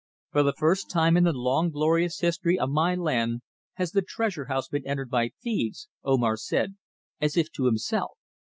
"For 0.31 0.41
the 0.41 0.53
first 0.57 0.89
time 0.89 1.15
in 1.15 1.25
the 1.25 1.31
long, 1.31 1.69
glorious 1.69 2.21
history 2.21 2.57
of 2.57 2.71
my 2.71 2.95
land 2.95 3.41
has 3.75 3.91
the 3.91 4.01
Treasure 4.01 4.45
house 4.45 4.67
been 4.67 4.87
entered 4.87 5.11
by 5.11 5.29
thieves," 5.43 5.89
Omar 6.03 6.37
said, 6.37 6.75
as 7.21 7.37
if 7.37 7.51
to 7.51 7.65
himself. 7.67 8.17